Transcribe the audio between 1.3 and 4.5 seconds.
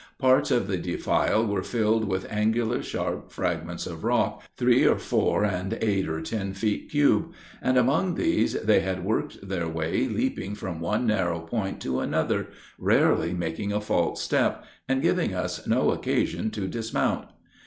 were filled with angular, sharp fragments of rock,